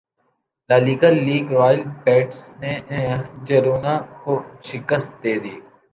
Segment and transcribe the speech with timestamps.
[0.69, 2.73] La Liga league Real Betis نے
[3.45, 4.33] Girona کو
[4.67, 5.55] شکست دیدی